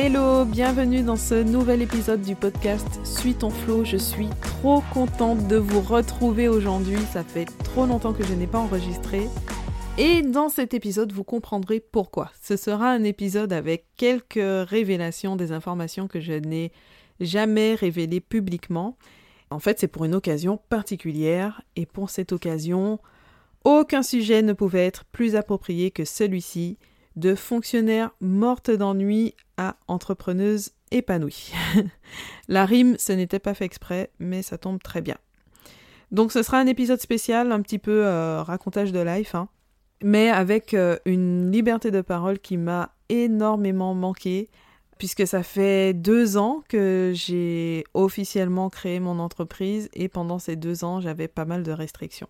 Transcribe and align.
Hello, 0.00 0.44
bienvenue 0.44 1.02
dans 1.02 1.16
ce 1.16 1.34
nouvel 1.42 1.82
épisode 1.82 2.22
du 2.22 2.36
podcast 2.36 2.86
Suis 3.04 3.34
ton 3.34 3.50
flow. 3.50 3.84
Je 3.84 3.96
suis 3.96 4.28
trop 4.40 4.80
contente 4.94 5.48
de 5.48 5.56
vous 5.56 5.80
retrouver 5.80 6.46
aujourd'hui. 6.46 7.00
Ça 7.12 7.24
fait 7.24 7.46
trop 7.64 7.84
longtemps 7.84 8.12
que 8.12 8.22
je 8.22 8.32
n'ai 8.32 8.46
pas 8.46 8.60
enregistré. 8.60 9.22
Et 9.98 10.22
dans 10.22 10.50
cet 10.50 10.72
épisode, 10.72 11.10
vous 11.10 11.24
comprendrez 11.24 11.80
pourquoi. 11.80 12.30
Ce 12.40 12.56
sera 12.56 12.92
un 12.92 13.02
épisode 13.02 13.52
avec 13.52 13.86
quelques 13.96 14.68
révélations 14.70 15.34
des 15.34 15.50
informations 15.50 16.06
que 16.06 16.20
je 16.20 16.34
n'ai 16.34 16.70
jamais 17.18 17.74
révélées 17.74 18.20
publiquement. 18.20 18.96
En 19.50 19.58
fait, 19.58 19.80
c'est 19.80 19.88
pour 19.88 20.04
une 20.04 20.14
occasion 20.14 20.60
particulière 20.68 21.60
et 21.74 21.86
pour 21.86 22.10
cette 22.10 22.30
occasion, 22.30 23.00
aucun 23.64 24.04
sujet 24.04 24.42
ne 24.42 24.52
pouvait 24.52 24.86
être 24.86 25.06
plus 25.06 25.34
approprié 25.34 25.90
que 25.90 26.04
celui-ci 26.04 26.78
de 27.18 27.34
fonctionnaire 27.34 28.10
morte 28.20 28.70
d'ennui 28.70 29.34
à 29.56 29.76
entrepreneuse 29.88 30.70
épanouie. 30.90 31.52
La 32.48 32.64
rime, 32.64 32.96
ce 32.98 33.12
n'était 33.12 33.40
pas 33.40 33.54
fait 33.54 33.64
exprès, 33.64 34.10
mais 34.18 34.42
ça 34.42 34.56
tombe 34.56 34.80
très 34.82 35.02
bien. 35.02 35.16
Donc 36.12 36.32
ce 36.32 36.42
sera 36.42 36.58
un 36.58 36.66
épisode 36.66 37.00
spécial, 37.00 37.52
un 37.52 37.60
petit 37.60 37.78
peu 37.78 38.06
euh, 38.06 38.42
racontage 38.42 38.92
de 38.92 39.00
life, 39.00 39.34
hein, 39.34 39.48
mais 40.02 40.30
avec 40.30 40.74
euh, 40.74 40.96
une 41.04 41.50
liberté 41.50 41.90
de 41.90 42.00
parole 42.00 42.38
qui 42.38 42.56
m'a 42.56 42.94
énormément 43.08 43.94
manqué, 43.94 44.48
puisque 44.96 45.26
ça 45.26 45.42
fait 45.42 45.94
deux 45.94 46.36
ans 46.36 46.62
que 46.68 47.12
j'ai 47.14 47.84
officiellement 47.94 48.70
créé 48.70 49.00
mon 49.00 49.18
entreprise 49.18 49.88
et 49.92 50.08
pendant 50.08 50.38
ces 50.38 50.56
deux 50.56 50.84
ans, 50.84 51.00
j'avais 51.00 51.28
pas 51.28 51.44
mal 51.44 51.62
de 51.62 51.72
restrictions. 51.72 52.28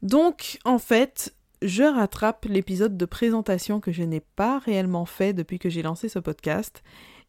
Donc, 0.00 0.58
en 0.64 0.78
fait, 0.78 1.34
je 1.62 1.84
rattrape 1.84 2.46
l'épisode 2.46 2.96
de 2.96 3.04
présentation 3.04 3.80
que 3.80 3.92
je 3.92 4.02
n'ai 4.02 4.20
pas 4.20 4.58
réellement 4.58 5.06
fait 5.06 5.32
depuis 5.32 5.58
que 5.58 5.70
j'ai 5.70 5.82
lancé 5.82 6.08
ce 6.08 6.18
podcast. 6.18 6.82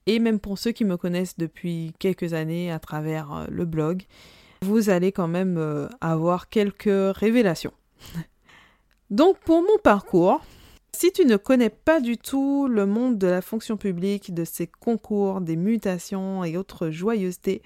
Et 0.05 0.19
même 0.19 0.39
pour 0.39 0.57
ceux 0.57 0.71
qui 0.71 0.85
me 0.85 0.97
connaissent 0.97 1.37
depuis 1.37 1.93
quelques 1.99 2.33
années 2.33 2.71
à 2.71 2.79
travers 2.79 3.33
euh, 3.33 3.45
le 3.49 3.65
blog, 3.65 4.03
vous 4.61 4.89
allez 4.89 5.11
quand 5.11 5.27
même 5.27 5.57
euh, 5.57 5.87
avoir 6.01 6.49
quelques 6.49 7.15
révélations. 7.15 7.73
Donc 9.09 9.37
pour 9.39 9.61
mon 9.61 9.77
parcours, 9.81 10.41
si 10.93 11.11
tu 11.11 11.25
ne 11.25 11.37
connais 11.37 11.69
pas 11.69 12.01
du 12.01 12.17
tout 12.17 12.67
le 12.67 12.85
monde 12.85 13.17
de 13.17 13.27
la 13.27 13.41
fonction 13.41 13.77
publique, 13.77 14.33
de 14.33 14.43
ses 14.43 14.67
concours, 14.67 15.41
des 15.41 15.55
mutations 15.55 16.43
et 16.43 16.57
autres 16.57 16.89
joyeusetés, 16.89 17.61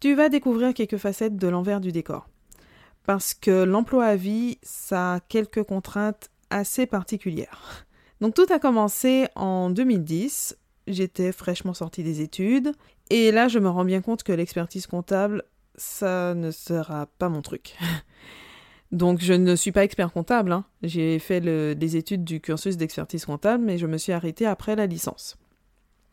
tu 0.00 0.14
vas 0.14 0.28
découvrir 0.28 0.74
quelques 0.74 0.96
facettes 0.96 1.36
de 1.36 1.48
l'envers 1.48 1.80
du 1.80 1.92
décor 1.92 2.26
parce 3.06 3.34
que 3.34 3.64
l'emploi 3.64 4.06
à 4.06 4.16
vie, 4.16 4.58
ça 4.62 5.14
a 5.14 5.20
quelques 5.20 5.62
contraintes 5.62 6.30
assez 6.50 6.86
particulières. 6.86 7.86
Donc 8.20 8.34
tout 8.34 8.46
a 8.50 8.58
commencé 8.58 9.26
en 9.34 9.70
2010, 9.70 10.56
j'étais 10.86 11.32
fraîchement 11.32 11.74
sortie 11.74 12.04
des 12.04 12.20
études, 12.20 12.72
et 13.10 13.32
là 13.32 13.48
je 13.48 13.58
me 13.58 13.68
rends 13.68 13.84
bien 13.84 14.00
compte 14.00 14.22
que 14.22 14.32
l'expertise 14.32 14.86
comptable, 14.86 15.42
ça 15.74 16.34
ne 16.34 16.50
sera 16.50 17.06
pas 17.18 17.28
mon 17.28 17.42
truc. 17.42 17.76
Donc 18.92 19.20
je 19.20 19.32
ne 19.32 19.56
suis 19.56 19.72
pas 19.72 19.84
expert 19.84 20.12
comptable, 20.12 20.52
hein. 20.52 20.66
j'ai 20.82 21.18
fait 21.18 21.40
les 21.40 21.96
études 21.96 22.24
du 22.24 22.40
cursus 22.40 22.76
d'expertise 22.76 23.24
comptable, 23.24 23.64
mais 23.64 23.78
je 23.78 23.86
me 23.86 23.96
suis 23.96 24.12
arrêtée 24.12 24.46
après 24.46 24.76
la 24.76 24.86
licence. 24.86 25.38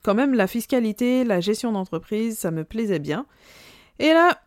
Quand 0.01 0.15
même, 0.15 0.33
la 0.33 0.47
fiscalité, 0.47 1.25
la 1.25 1.41
gestion 1.41 1.73
d'entreprise, 1.73 2.37
ça 2.37 2.51
me 2.51 2.63
plaisait 2.63 2.99
bien. 2.99 3.25
Et 3.99 4.13
là, 4.13 4.39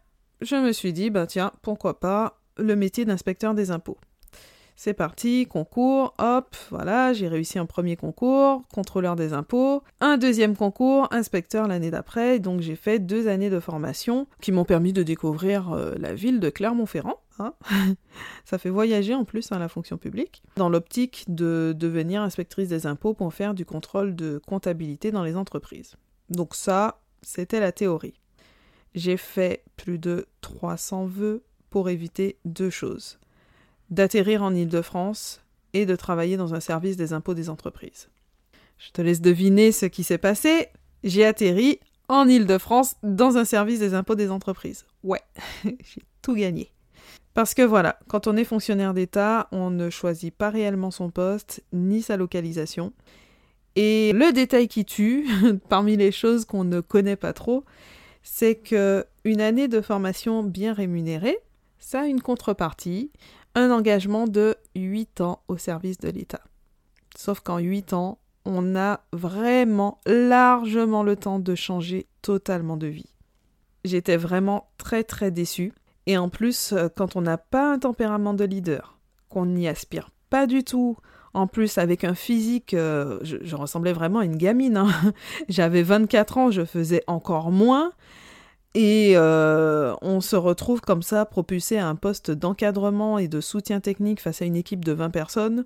je 0.42 0.56
me 0.56 0.72
suis 0.72 0.92
dit, 0.92 1.10
bah 1.10 1.26
tiens, 1.26 1.52
pourquoi 1.62 2.00
pas 2.00 2.38
le 2.56 2.76
métier 2.76 3.04
d'inspecteur 3.04 3.54
des 3.54 3.70
impôts. 3.70 3.98
C'est 4.74 4.94
parti, 4.94 5.46
concours, 5.46 6.14
hop, 6.18 6.56
voilà, 6.70 7.12
j'ai 7.12 7.28
réussi 7.28 7.58
un 7.58 7.66
premier 7.66 7.94
concours, 7.94 8.62
contrôleur 8.72 9.16
des 9.16 9.32
impôts, 9.32 9.82
un 10.00 10.16
deuxième 10.16 10.56
concours, 10.56 11.06
inspecteur 11.12 11.68
l'année 11.68 11.90
d'après, 11.90 12.40
donc 12.40 12.62
j'ai 12.62 12.74
fait 12.74 12.98
deux 12.98 13.28
années 13.28 13.50
de 13.50 13.60
formation 13.60 14.26
qui 14.40 14.50
m'ont 14.50 14.64
permis 14.64 14.92
de 14.92 15.02
découvrir 15.02 15.72
euh, 15.72 15.94
la 15.98 16.14
ville 16.14 16.40
de 16.40 16.50
Clermont-Ferrand. 16.50 17.20
Hein. 17.38 17.54
Ça 18.44 18.58
fait 18.58 18.70
voyager 18.70 19.14
en 19.14 19.24
plus 19.24 19.52
à 19.52 19.56
hein, 19.56 19.58
la 19.58 19.68
fonction 19.68 19.98
publique, 19.98 20.42
dans 20.56 20.68
l'optique 20.68 21.26
de 21.28 21.74
devenir 21.76 22.22
inspectrice 22.22 22.68
des 22.68 22.86
impôts 22.86 23.14
pour 23.14 23.32
faire 23.34 23.54
du 23.54 23.64
contrôle 23.64 24.16
de 24.16 24.40
comptabilité 24.46 25.12
dans 25.12 25.22
les 25.22 25.36
entreprises. 25.36 25.96
Donc 26.30 26.54
ça, 26.54 27.02
c'était 27.20 27.60
la 27.60 27.72
théorie 27.72 28.21
j'ai 28.94 29.16
fait 29.16 29.64
plus 29.76 29.98
de 29.98 30.26
300 30.40 31.06
vœux 31.06 31.42
pour 31.70 31.88
éviter 31.88 32.38
deux 32.44 32.70
choses. 32.70 33.18
D'atterrir 33.90 34.42
en 34.42 34.54
Île-de-France 34.54 35.42
et 35.72 35.86
de 35.86 35.96
travailler 35.96 36.36
dans 36.36 36.54
un 36.54 36.60
service 36.60 36.96
des 36.96 37.12
impôts 37.12 37.34
des 37.34 37.48
entreprises. 37.48 38.08
Je 38.78 38.90
te 38.90 39.00
laisse 39.00 39.20
deviner 39.20 39.72
ce 39.72 39.86
qui 39.86 40.04
s'est 40.04 40.18
passé. 40.18 40.68
J'ai 41.04 41.24
atterri 41.24 41.80
en 42.08 42.28
Île-de-France 42.28 42.96
dans 43.02 43.36
un 43.36 43.44
service 43.44 43.78
des 43.78 43.94
impôts 43.94 44.14
des 44.14 44.30
entreprises. 44.30 44.86
Ouais, 45.02 45.22
j'ai 45.64 46.02
tout 46.20 46.34
gagné. 46.34 46.72
Parce 47.34 47.54
que 47.54 47.62
voilà, 47.62 47.98
quand 48.08 48.26
on 48.26 48.36
est 48.36 48.44
fonctionnaire 48.44 48.92
d'État, 48.92 49.48
on 49.52 49.70
ne 49.70 49.88
choisit 49.88 50.34
pas 50.34 50.50
réellement 50.50 50.90
son 50.90 51.10
poste 51.10 51.62
ni 51.72 52.02
sa 52.02 52.16
localisation. 52.16 52.92
Et 53.74 54.12
le 54.12 54.32
détail 54.32 54.68
qui 54.68 54.84
tue, 54.84 55.26
parmi 55.68 55.96
les 55.96 56.12
choses 56.12 56.44
qu'on 56.44 56.64
ne 56.64 56.80
connaît 56.80 57.16
pas 57.16 57.32
trop, 57.32 57.64
c'est 58.22 58.56
que 58.56 59.06
une 59.24 59.40
année 59.40 59.68
de 59.68 59.80
formation 59.80 60.42
bien 60.42 60.72
rémunérée, 60.72 61.38
ça 61.78 62.02
a 62.02 62.06
une 62.06 62.20
contrepartie, 62.20 63.10
un 63.54 63.70
engagement 63.70 64.26
de 64.26 64.56
8 64.74 65.20
ans 65.20 65.42
au 65.48 65.56
service 65.56 65.98
de 65.98 66.08
l'État. 66.08 66.42
Sauf 67.16 67.40
qu'en 67.40 67.58
8 67.58 67.92
ans, 67.92 68.18
on 68.44 68.76
a 68.76 69.00
vraiment 69.12 70.00
largement 70.06 71.02
le 71.02 71.16
temps 71.16 71.38
de 71.38 71.54
changer 71.54 72.06
totalement 72.22 72.76
de 72.76 72.86
vie. 72.86 73.12
J'étais 73.84 74.16
vraiment 74.16 74.70
très 74.78 75.04
très 75.04 75.30
déçue. 75.30 75.72
Et 76.06 76.16
en 76.18 76.28
plus, 76.28 76.72
euh, 76.72 76.88
quand 76.88 77.14
on 77.16 77.20
n'a 77.20 77.38
pas 77.38 77.72
un 77.72 77.78
tempérament 77.78 78.34
de 78.34 78.44
leader, 78.44 78.98
qu'on 79.28 79.46
n'y 79.46 79.68
aspire 79.68 80.10
pas 80.30 80.46
du 80.46 80.64
tout, 80.64 80.96
en 81.34 81.46
plus, 81.46 81.78
avec 81.78 82.04
un 82.04 82.14
physique, 82.14 82.74
euh, 82.74 83.18
je, 83.22 83.56
ressemblais 83.56 83.92
vraiment 83.92 84.18
à 84.18 84.24
une 84.24 84.36
gamine. 84.36 84.76
Hein. 84.76 84.90
J'avais 85.48 85.82
24 85.82 86.38
ans, 86.38 86.50
je 86.50 86.64
faisais 86.64 87.02
encore 87.06 87.50
moins. 87.50 87.92
Et 88.74 89.12
euh, 89.16 89.94
on 90.00 90.20
se 90.20 90.36
retrouve 90.36 90.80
comme 90.80 91.02
ça, 91.02 91.24
propulsé 91.24 91.78
à 91.78 91.88
un 91.88 91.94
poste 91.94 92.30
d'encadrement 92.30 93.18
et 93.18 93.28
de 93.28 93.40
soutien 93.40 93.80
technique 93.80 94.20
face 94.20 94.40
à 94.42 94.44
une 94.44 94.56
équipe 94.56 94.84
de 94.84 94.92
20 94.92 95.10
personnes. 95.10 95.64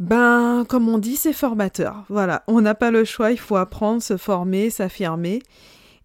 Ben, 0.00 0.64
comme 0.68 0.88
on 0.88 0.98
dit, 0.98 1.16
c'est 1.16 1.32
formateur. 1.32 2.04
Voilà, 2.08 2.42
on 2.48 2.60
n'a 2.60 2.74
pas 2.74 2.90
le 2.90 3.04
choix, 3.04 3.32
il 3.32 3.38
faut 3.38 3.56
apprendre, 3.56 4.02
se 4.02 4.16
former, 4.16 4.70
s'affirmer. 4.70 5.42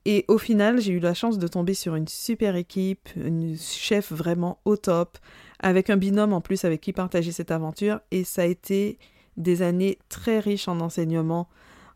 Et 0.05 0.25
au 0.27 0.37
final, 0.37 0.81
j'ai 0.81 0.93
eu 0.93 0.99
la 0.99 1.13
chance 1.13 1.39
de 1.39 1.47
tomber 1.47 1.73
sur 1.73 1.95
une 1.95 2.07
super 2.07 2.55
équipe, 2.55 3.09
une 3.15 3.57
chef 3.57 4.11
vraiment 4.11 4.59
au 4.65 4.77
top, 4.77 5.17
avec 5.59 5.89
un 5.89 5.97
binôme 5.97 6.33
en 6.33 6.41
plus 6.41 6.65
avec 6.65 6.81
qui 6.81 6.93
partager 6.93 7.31
cette 7.31 7.51
aventure. 7.51 7.99
Et 8.11 8.23
ça 8.23 8.43
a 8.43 8.45
été 8.45 8.97
des 9.37 9.61
années 9.61 9.97
très 10.09 10.39
riches 10.39 10.67
en 10.67 10.79
enseignement, 10.79 11.47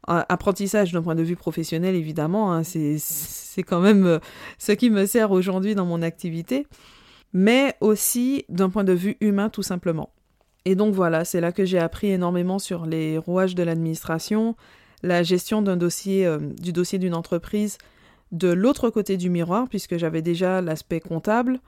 apprentissage 0.08 0.92
d'un 0.92 1.02
point 1.02 1.16
de 1.16 1.24
vue 1.24 1.36
professionnel 1.36 1.96
évidemment, 1.96 2.52
hein, 2.54 2.64
c'est 2.64 3.64
quand 3.64 3.80
même 3.80 4.06
euh, 4.06 4.20
ce 4.58 4.72
qui 4.72 4.90
me 4.90 5.06
sert 5.06 5.32
aujourd'hui 5.32 5.76
dans 5.76 5.86
mon 5.86 6.02
activité, 6.02 6.66
mais 7.34 7.76
aussi 7.80 8.46
d'un 8.50 8.70
point 8.70 8.84
de 8.84 8.94
vue 8.94 9.18
humain 9.22 9.50
tout 9.50 9.62
simplement. 9.62 10.10
Et 10.66 10.76
donc 10.76 10.94
voilà, 10.94 11.26
c'est 11.26 11.42
là 11.42 11.52
que 11.52 11.66
j'ai 11.66 11.80
appris 11.80 12.12
énormément 12.12 12.60
sur 12.60 12.86
les 12.86 13.18
rouages 13.18 13.56
de 13.56 13.64
l'administration, 13.64 14.56
la 15.04 15.24
gestion 15.24 15.62
d'un 15.62 15.78
dossier, 15.78 16.26
euh, 16.26 16.40
du 16.40 16.74
dossier 16.74 16.98
d'une 16.98 17.14
entreprise 17.14 17.78
de 18.32 18.50
l'autre 18.50 18.90
côté 18.90 19.18
du 19.18 19.30
miroir, 19.30 19.68
puisque 19.70 19.98
j'avais 19.98 20.22
déjà 20.22 20.62
l'aspect 20.62 21.00
comptable, 21.00 21.60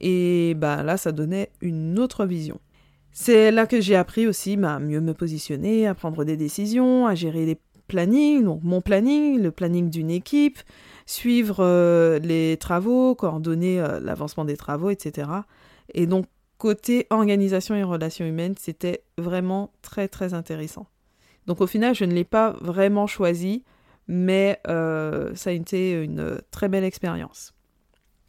et 0.00 0.54
bah 0.54 0.82
là 0.82 0.96
ça 0.96 1.12
donnait 1.12 1.50
une 1.60 1.98
autre 1.98 2.26
vision. 2.26 2.60
C'est 3.12 3.50
là 3.50 3.66
que 3.66 3.80
j'ai 3.80 3.96
appris 3.96 4.26
aussi 4.26 4.56
bah, 4.56 4.74
à 4.74 4.78
mieux 4.78 5.00
me 5.00 5.14
positionner, 5.14 5.86
à 5.86 5.94
prendre 5.94 6.24
des 6.24 6.36
décisions, 6.36 7.06
à 7.06 7.14
gérer 7.14 7.46
les 7.46 7.58
plannings, 7.88 8.44
donc 8.44 8.62
mon 8.62 8.80
planning, 8.80 9.40
le 9.40 9.50
planning 9.50 9.90
d'une 9.90 10.10
équipe, 10.10 10.58
suivre 11.06 11.56
euh, 11.60 12.18
les 12.20 12.56
travaux, 12.58 13.14
coordonner 13.14 13.80
euh, 13.80 13.98
l'avancement 13.98 14.44
des 14.44 14.56
travaux, 14.56 14.90
etc. 14.90 15.30
Et 15.94 16.06
donc 16.06 16.26
côté 16.58 17.06
organisation 17.10 17.74
et 17.74 17.82
relations 17.82 18.26
humaines, 18.26 18.54
c'était 18.58 19.02
vraiment 19.16 19.72
très 19.82 20.06
très 20.06 20.34
intéressant. 20.34 20.86
Donc 21.46 21.60
au 21.60 21.66
final, 21.66 21.94
je 21.94 22.04
ne 22.04 22.12
l'ai 22.12 22.24
pas 22.24 22.50
vraiment 22.60 23.06
choisi, 23.06 23.64
mais 24.06 24.60
euh, 24.68 25.34
ça 25.34 25.50
a 25.50 25.54
été 25.54 25.92
une 25.92 26.40
très 26.50 26.68
belle 26.68 26.84
expérience. 26.84 27.54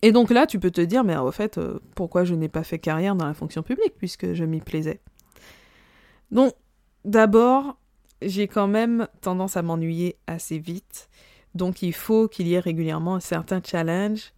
Et 0.02 0.12
donc 0.12 0.30
là, 0.30 0.48
tu 0.48 0.60
peux 0.60 0.72
te 0.72 0.82
dire, 0.82 1.04
mais 1.04 1.18
au 1.18 1.32
fait, 1.32 1.58
euh, 1.58 1.80
pourquoi 1.96 2.24
je 2.24 2.34
n'ai 2.34 2.50
pas 2.50 2.64
fait 2.64 2.80
carrière 2.80 3.16
dans 3.16 3.26
la 3.26 3.34
fonction 3.34 3.64
publique 3.64 3.96
puisque 3.98 4.34
je 4.34 4.44
m'y 4.46 4.62
plaisais? 4.62 5.02
Donc, 6.32 6.54
d'abord, 7.06 7.78
j'ai 8.22 8.48
quand 8.48 8.68
même 8.68 9.08
tendance 9.22 9.58
à 9.58 9.62
m'ennuyer 9.62 10.18
assez 10.28 10.60
vite. 10.60 11.10
Donc, 11.56 11.82
il 11.82 11.94
faut 11.94 12.28
qu'il 12.28 12.48
y 12.48 12.54
ait 12.54 12.60
régulièrement 12.60 13.16
un 13.16 13.20
certain 13.20 13.62
challenge 13.64 14.34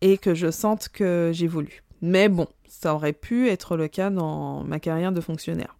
et 0.00 0.18
que 0.18 0.34
je 0.34 0.50
sente 0.50 0.88
que 0.88 1.30
j'évolue. 1.32 1.82
Mais 2.02 2.28
bon, 2.28 2.48
ça 2.66 2.94
aurait 2.94 3.12
pu 3.12 3.48
être 3.48 3.76
le 3.76 3.88
cas 3.88 4.10
dans 4.10 4.64
ma 4.64 4.80
carrière 4.80 5.12
de 5.12 5.20
fonctionnaire. 5.20 5.76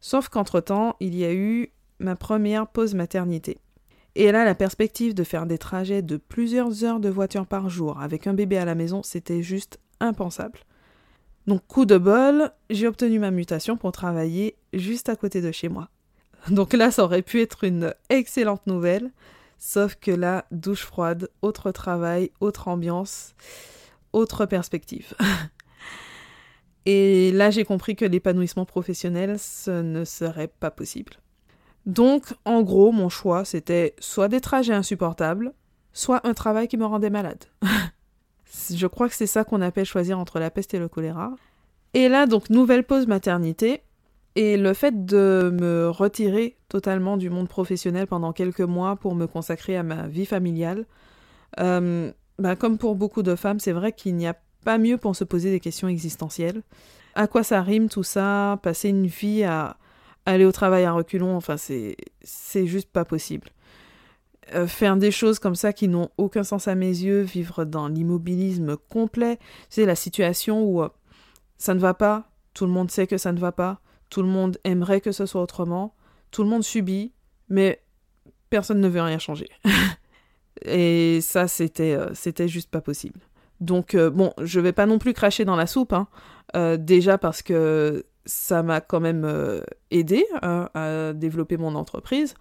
Sauf 0.00 0.28
qu'entre-temps, 0.28 0.96
il 1.00 1.14
y 1.16 1.24
a 1.24 1.32
eu 1.32 1.72
ma 1.98 2.14
première 2.14 2.68
pause 2.68 2.94
maternité. 2.94 3.58
Et 4.16 4.30
là, 4.30 4.44
la 4.44 4.54
perspective 4.54 5.14
de 5.14 5.24
faire 5.24 5.46
des 5.46 5.58
trajets 5.58 6.02
de 6.02 6.16
plusieurs 6.16 6.84
heures 6.84 7.00
de 7.00 7.08
voiture 7.08 7.46
par 7.46 7.68
jour 7.68 8.00
avec 8.00 8.26
un 8.26 8.34
bébé 8.34 8.58
à 8.58 8.64
la 8.64 8.76
maison, 8.76 9.02
c'était 9.02 9.42
juste 9.42 9.80
impensable. 10.00 10.60
Donc, 11.46 11.66
coup 11.66 11.84
de 11.84 11.98
bol, 11.98 12.50
j'ai 12.70 12.86
obtenu 12.86 13.18
ma 13.18 13.30
mutation 13.30 13.76
pour 13.76 13.92
travailler 13.92 14.56
juste 14.72 15.08
à 15.08 15.16
côté 15.16 15.40
de 15.40 15.50
chez 15.50 15.68
moi. 15.68 15.90
Donc 16.48 16.72
là, 16.72 16.90
ça 16.90 17.04
aurait 17.04 17.22
pu 17.22 17.40
être 17.40 17.64
une 17.64 17.92
excellente 18.08 18.66
nouvelle, 18.66 19.10
sauf 19.58 19.96
que 19.96 20.10
là, 20.10 20.46
douche 20.52 20.84
froide, 20.84 21.28
autre 21.42 21.72
travail, 21.72 22.30
autre 22.40 22.68
ambiance, 22.68 23.34
autre 24.12 24.46
perspective. 24.46 25.14
Et 26.86 27.32
là, 27.32 27.50
j'ai 27.50 27.64
compris 27.64 27.96
que 27.96 28.04
l'épanouissement 28.04 28.66
professionnel, 28.66 29.38
ce 29.38 29.82
ne 29.82 30.04
serait 30.04 30.48
pas 30.48 30.70
possible. 30.70 31.14
Donc, 31.86 32.34
en 32.44 32.62
gros, 32.62 32.92
mon 32.92 33.08
choix, 33.08 33.44
c'était 33.44 33.94
soit 33.98 34.28
des 34.28 34.40
trajets 34.40 34.74
insupportables, 34.74 35.52
soit 35.92 36.26
un 36.26 36.34
travail 36.34 36.68
qui 36.68 36.76
me 36.76 36.86
rendait 36.86 37.10
malade. 37.10 37.44
Je 38.70 38.86
crois 38.86 39.08
que 39.08 39.14
c'est 39.14 39.26
ça 39.26 39.44
qu'on 39.44 39.60
appelle 39.60 39.84
choisir 39.84 40.18
entre 40.18 40.38
la 40.38 40.50
peste 40.50 40.74
et 40.74 40.78
le 40.78 40.88
choléra. 40.88 41.34
Et 41.92 42.08
là, 42.08 42.26
donc, 42.26 42.50
nouvelle 42.50 42.84
pause 42.84 43.06
maternité. 43.06 43.82
Et 44.36 44.56
le 44.56 44.74
fait 44.74 45.04
de 45.06 45.56
me 45.60 45.88
retirer 45.88 46.56
totalement 46.68 47.16
du 47.16 47.30
monde 47.30 47.48
professionnel 47.48 48.08
pendant 48.08 48.32
quelques 48.32 48.60
mois 48.60 48.96
pour 48.96 49.14
me 49.14 49.26
consacrer 49.26 49.76
à 49.76 49.84
ma 49.84 50.08
vie 50.08 50.26
familiale, 50.26 50.86
euh, 51.60 52.10
bah, 52.40 52.56
comme 52.56 52.78
pour 52.78 52.96
beaucoup 52.96 53.22
de 53.22 53.36
femmes, 53.36 53.60
c'est 53.60 53.72
vrai 53.72 53.92
qu'il 53.92 54.16
n'y 54.16 54.26
a 54.26 54.36
pas 54.64 54.78
mieux 54.78 54.98
pour 54.98 55.14
se 55.14 55.22
poser 55.22 55.52
des 55.52 55.60
questions 55.60 55.86
existentielles. 55.86 56.62
À 57.14 57.28
quoi 57.28 57.44
ça 57.44 57.62
rime 57.62 57.88
tout 57.88 58.02
ça? 58.02 58.58
Passer 58.62 58.88
une 58.88 59.06
vie 59.06 59.44
à 59.44 59.76
aller 60.26 60.44
au 60.44 60.52
travail 60.52 60.84
à 60.84 60.92
reculons, 60.92 61.36
enfin 61.36 61.56
c'est 61.56 61.96
juste 62.66 62.90
pas 62.90 63.04
possible. 63.04 63.48
Euh, 64.54 64.66
faire 64.66 64.96
des 64.96 65.10
choses 65.10 65.38
comme 65.38 65.54
ça 65.54 65.72
qui 65.72 65.88
n'ont 65.88 66.10
aucun 66.18 66.44
sens 66.44 66.68
à 66.68 66.74
mes 66.74 66.88
yeux, 66.88 67.22
vivre 67.22 67.64
dans 67.64 67.88
l'immobilisme 67.88 68.76
complet, 68.76 69.38
c'est 69.70 69.86
la 69.86 69.94
situation 69.94 70.62
où 70.64 70.82
euh, 70.82 70.88
ça 71.56 71.74
ne 71.74 71.80
va 71.80 71.94
pas, 71.94 72.30
tout 72.52 72.66
le 72.66 72.72
monde 72.72 72.90
sait 72.90 73.06
que 73.06 73.16
ça 73.16 73.32
ne 73.32 73.38
va 73.38 73.52
pas, 73.52 73.80
tout 74.10 74.20
le 74.20 74.28
monde 74.28 74.58
aimerait 74.64 75.00
que 75.00 75.12
ce 75.12 75.24
soit 75.24 75.40
autrement, 75.40 75.94
tout 76.30 76.42
le 76.42 76.50
monde 76.50 76.62
subit, 76.62 77.12
mais 77.48 77.82
personne 78.50 78.80
ne 78.80 78.88
veut 78.88 79.00
rien 79.00 79.18
changer. 79.18 79.48
Et 80.62 81.20
ça, 81.20 81.48
c'était 81.48 81.94
euh, 81.94 82.12
c'était 82.14 82.48
juste 82.48 82.70
pas 82.70 82.80
possible. 82.80 83.20
Donc 83.60 83.96
bon, 83.96 84.32
je 84.42 84.60
vais 84.60 84.72
pas 84.72 84.84
non 84.84 84.98
plus 84.98 85.14
cracher 85.14 85.44
dans 85.44 85.56
la 85.56 85.66
soupe, 85.66 85.94
hein. 85.94 86.08
déjà 86.76 87.18
parce 87.18 87.40
que 87.40 88.04
ça 88.26 88.62
m'a 88.62 88.80
quand 88.80 89.00
même 89.00 89.24
euh, 89.24 89.62
aidé 89.90 90.26
hein, 90.42 90.68
à 90.74 91.12
développer 91.12 91.56
mon 91.56 91.74
entreprise. 91.74 92.34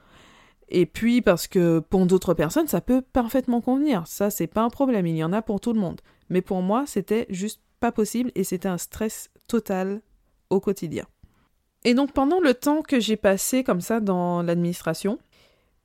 Et 0.69 0.85
puis 0.85 1.21
parce 1.21 1.47
que 1.47 1.79
pour 1.79 2.05
d'autres 2.05 2.33
personnes, 2.33 2.67
ça 2.67 2.81
peut 2.81 3.01
parfaitement 3.01 3.61
convenir. 3.61 4.07
Ça, 4.07 4.29
c'est 4.29 4.47
pas 4.47 4.61
un 4.61 4.69
problème. 4.69 5.05
Il 5.05 5.15
y 5.15 5.23
en 5.23 5.33
a 5.33 5.41
pour 5.41 5.59
tout 5.59 5.73
le 5.73 5.79
monde. 5.79 6.01
Mais 6.29 6.41
pour 6.41 6.61
moi, 6.61 6.85
c'était 6.87 7.25
juste 7.29 7.61
pas 7.79 7.91
possible 7.91 8.31
et 8.35 8.43
c'était 8.43 8.69
un 8.69 8.77
stress 8.77 9.29
total 9.47 10.01
au 10.49 10.59
quotidien. 10.59 11.05
Et 11.83 11.93
donc 11.93 12.13
pendant 12.13 12.39
le 12.39 12.53
temps 12.53 12.81
que 12.81 12.99
j'ai 12.99 13.17
passé 13.17 13.63
comme 13.63 13.81
ça 13.81 13.99
dans 13.99 14.41
l'administration, 14.41 15.19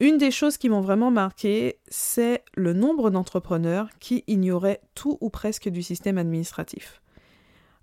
une 0.00 0.16
des 0.16 0.30
choses 0.30 0.56
qui 0.56 0.68
m'ont 0.68 0.80
vraiment 0.80 1.10
marqué, 1.10 1.80
c'est 1.88 2.44
le 2.54 2.72
nombre 2.72 3.10
d'entrepreneurs 3.10 3.88
qui 3.98 4.22
ignoraient 4.28 4.80
tout 4.94 5.18
ou 5.20 5.28
presque 5.28 5.68
du 5.68 5.82
système 5.82 6.18
administratif. 6.18 7.02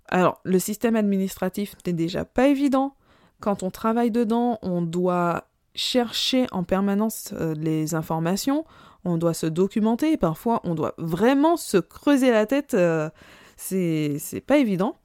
Alors, 0.08 0.40
le 0.44 0.58
système 0.58 0.96
administratif 0.96 1.74
n'est 1.86 1.92
déjà 1.92 2.24
pas 2.24 2.48
évident. 2.48 2.94
Quand 3.40 3.62
on 3.62 3.70
travaille 3.70 4.10
dedans, 4.10 4.58
on 4.62 4.82
doit 4.82 5.48
chercher 5.74 6.46
en 6.52 6.64
permanence 6.64 7.32
euh, 7.34 7.54
les 7.54 7.94
informations, 7.94 8.64
on 9.04 9.18
doit 9.18 9.34
se 9.34 9.46
documenter, 9.46 10.12
et 10.12 10.16
parfois 10.16 10.60
on 10.64 10.74
doit 10.74 10.94
vraiment 10.96 11.56
se 11.56 11.76
creuser 11.76 12.30
la 12.30 12.46
tête, 12.46 12.74
euh, 12.74 13.10
c'est 13.56 14.44
pas 14.46 14.56
évident. 14.56 14.96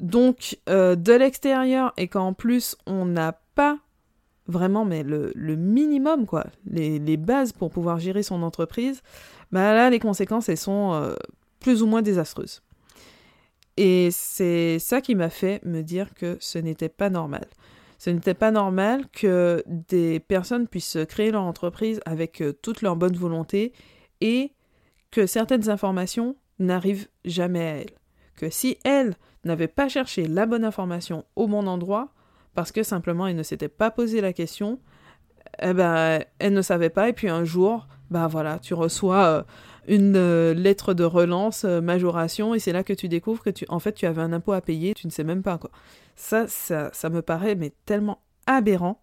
Donc, 0.00 0.58
euh, 0.68 0.96
de 0.96 1.12
l'extérieur, 1.12 1.92
et 1.98 2.08
qu'en 2.08 2.32
plus 2.32 2.76
on 2.86 3.04
n'a 3.04 3.32
pas 3.54 3.78
vraiment 4.46 4.84
mais 4.84 5.04
le, 5.04 5.32
minimum, 5.56 6.26
quoi, 6.26 6.46
les, 6.64 7.16
bases 7.16 7.52
pour 7.52 7.70
pouvoir 7.70 8.00
gérer 8.00 8.22
son 8.22 8.42
entreprise, 8.42 9.02
bah 9.52 9.74
là, 9.74 9.90
les 9.90 10.00
conséquences, 10.00 10.48
elles 10.48 10.56
sont 10.56 11.14
plus 11.60 11.82
ou 11.82 11.86
moins 11.86 12.02
désastreuses. 12.02 12.60
Et 13.82 14.10
c'est 14.10 14.78
ça 14.78 15.00
qui 15.00 15.14
m'a 15.14 15.30
fait 15.30 15.64
me 15.64 15.80
dire 15.80 16.12
que 16.12 16.36
ce 16.38 16.58
n'était 16.58 16.90
pas 16.90 17.08
normal. 17.08 17.46
Ce 17.96 18.10
n'était 18.10 18.34
pas 18.34 18.50
normal 18.50 19.06
que 19.10 19.64
des 19.66 20.20
personnes 20.20 20.68
puissent 20.68 20.98
créer 21.08 21.30
leur 21.30 21.44
entreprise 21.44 21.98
avec 22.04 22.42
euh, 22.42 22.52
toute 22.52 22.82
leur 22.82 22.94
bonne 22.94 23.16
volonté 23.16 23.72
et 24.20 24.52
que 25.10 25.24
certaines 25.24 25.70
informations 25.70 26.36
n'arrivent 26.58 27.08
jamais 27.24 27.60
à 27.66 27.76
elles. 27.76 27.96
Que 28.36 28.50
si 28.50 28.76
elles 28.84 29.14
n'avaient 29.44 29.66
pas 29.66 29.88
cherché 29.88 30.26
la 30.26 30.44
bonne 30.44 30.66
information 30.66 31.24
au 31.34 31.48
bon 31.48 31.66
endroit, 31.66 32.12
parce 32.54 32.72
que 32.72 32.82
simplement 32.82 33.28
elles 33.28 33.36
ne 33.36 33.42
s'étaient 33.42 33.68
pas 33.68 33.90
posé 33.90 34.20
la 34.20 34.34
question, 34.34 34.78
eh 35.60 35.72
ben, 35.72 36.20
elles 36.38 36.52
ne 36.52 36.62
savaient 36.62 36.90
pas, 36.90 37.08
et 37.08 37.12
puis 37.12 37.28
un 37.28 37.44
jour, 37.44 37.86
bah 38.10 38.26
voilà, 38.26 38.58
tu 38.58 38.74
reçois 38.74 39.24
euh, 39.24 39.42
une 39.88 40.16
euh, 40.16 40.54
lettre 40.54 40.94
de 40.94 41.04
relance, 41.04 41.64
euh, 41.64 41.80
majoration, 41.80 42.54
et 42.54 42.58
c'est 42.58 42.72
là 42.72 42.82
que 42.82 42.92
tu 42.92 43.08
découvres 43.08 43.42
que 43.42 43.50
tu, 43.50 43.64
en 43.68 43.78
fait, 43.78 43.92
tu 43.92 44.06
avais 44.06 44.22
un 44.22 44.32
impôt 44.32 44.52
à 44.52 44.60
payer, 44.60 44.94
tu 44.94 45.06
ne 45.06 45.12
sais 45.12 45.24
même 45.24 45.42
pas 45.42 45.58
quoi. 45.58 45.70
Ça, 46.16 46.46
ça, 46.48 46.90
ça 46.92 47.08
me 47.08 47.22
paraît 47.22 47.54
mais 47.54 47.72
tellement 47.86 48.20
aberrant. 48.46 49.02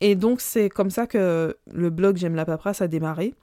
Et 0.00 0.14
donc 0.14 0.40
c'est 0.40 0.68
comme 0.68 0.90
ça 0.90 1.06
que 1.06 1.56
le 1.72 1.90
blog 1.90 2.18
J'aime 2.18 2.34
la 2.34 2.44
paperasse 2.44 2.82
a 2.82 2.88
démarré. 2.88 3.34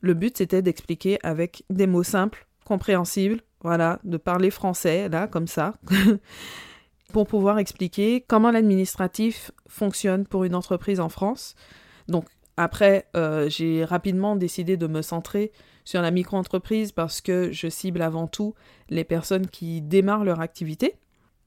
Le 0.00 0.14
but 0.14 0.36
c'était 0.36 0.62
d'expliquer 0.62 1.18
avec 1.22 1.62
des 1.70 1.86
mots 1.86 2.02
simples, 2.02 2.46
compréhensibles, 2.64 3.40
voilà, 3.62 4.00
de 4.04 4.16
parler 4.16 4.50
français 4.50 5.08
là 5.08 5.28
comme 5.28 5.46
ça. 5.46 5.74
pour 7.16 7.26
pouvoir 7.26 7.58
expliquer 7.58 8.20
comment 8.28 8.50
l'administratif 8.50 9.50
fonctionne 9.68 10.26
pour 10.26 10.44
une 10.44 10.54
entreprise 10.54 11.00
en 11.00 11.08
France. 11.08 11.54
Donc 12.08 12.26
après, 12.58 13.08
euh, 13.16 13.48
j'ai 13.48 13.86
rapidement 13.86 14.36
décidé 14.36 14.76
de 14.76 14.86
me 14.86 15.00
centrer 15.00 15.50
sur 15.86 16.02
la 16.02 16.10
micro-entreprise 16.10 16.92
parce 16.92 17.22
que 17.22 17.50
je 17.52 17.68
cible 17.68 18.02
avant 18.02 18.26
tout 18.26 18.52
les 18.90 19.02
personnes 19.02 19.46
qui 19.46 19.80
démarrent 19.80 20.26
leur 20.26 20.40
activité 20.40 20.98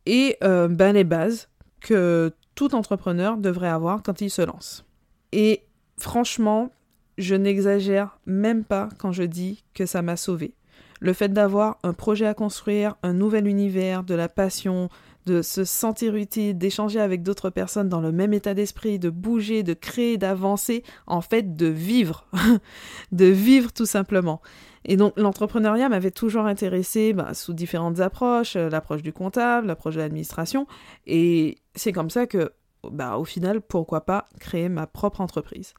et 0.08 0.38
euh, 0.44 0.68
ben, 0.68 0.94
les 0.94 1.04
bases 1.04 1.50
que 1.82 2.34
tout 2.56 2.74
entrepreneur 2.74 3.38
devrait 3.38 3.70
avoir 3.70 4.02
quand 4.02 4.22
il 4.22 4.32
se 4.32 4.42
lance. 4.42 4.86
Et 5.34 5.68
franchement, 6.00 6.72
je 7.20 7.36
n'exagère 7.36 8.18
même 8.26 8.64
pas 8.64 8.90
quand 8.98 9.12
je 9.12 9.22
dis 9.22 9.64
que 9.76 9.86
ça 9.86 10.02
m'a 10.02 10.18
sauvé. 10.18 10.56
Le 11.00 11.14
fait 11.14 11.30
d'avoir 11.30 11.78
un 11.84 11.94
projet 11.94 12.26
à 12.26 12.34
construire, 12.34 12.96
un 13.04 13.14
nouvel 13.14 13.48
univers, 13.48 14.04
de 14.04 14.16
la 14.16 14.28
passion, 14.28 14.90
de 15.30 15.42
se 15.44 15.64
sentir 15.64 16.16
utile, 16.16 16.58
d'échanger 16.58 17.00
avec 17.00 17.22
d'autres 17.22 17.52
personnes 17.52 17.88
dans 17.88 18.02
le 18.02 18.12
même 18.12 18.34
état 18.34 18.56
d'esprit, 18.56 18.98
de 18.98 19.12
bouger, 19.12 19.62
de 19.62 19.74
créer, 19.74 20.18
d'avancer, 20.18 20.84
en 21.06 21.22
fait 21.22 21.56
de 21.56 21.68
vivre, 21.68 22.26
de 23.12 23.26
vivre 23.26 23.72
tout 23.72 23.86
simplement. 23.86 24.42
Et 24.86 24.98
donc 24.98 25.14
l'entrepreneuriat 25.18 25.88
m'avait 25.88 26.10
toujours 26.10 26.46
intéressé 26.46 27.14
bah, 27.14 27.34
sous 27.36 27.54
différentes 27.54 28.00
approches, 28.00 28.56
euh, 28.56 28.70
l'approche 28.70 29.04
du 29.04 29.14
comptable, 29.14 29.68
l'approche 29.68 29.96
de 29.96 30.00
l'administration, 30.00 30.66
et 31.06 31.58
c'est 31.76 31.92
comme 31.92 32.10
ça 32.10 32.26
que, 32.26 32.52
bah, 32.90 33.18
au 33.18 33.26
final, 33.26 33.62
pourquoi 33.62 34.06
pas 34.06 34.26
créer 34.40 34.68
ma 34.68 34.88
propre 34.88 35.22
entreprise. 35.22 35.76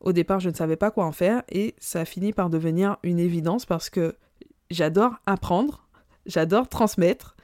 Au 0.00 0.12
départ, 0.12 0.38
je 0.38 0.50
ne 0.50 0.54
savais 0.54 0.76
pas 0.76 0.92
quoi 0.92 1.06
en 1.06 1.12
faire, 1.12 1.42
et 1.48 1.74
ça 1.78 2.02
a 2.02 2.04
fini 2.04 2.32
par 2.32 2.50
devenir 2.50 2.98
une 3.02 3.18
évidence 3.18 3.66
parce 3.66 3.90
que 3.90 4.14
j'adore 4.70 5.14
apprendre, 5.26 5.88
j'adore 6.26 6.68
transmettre, 6.68 7.36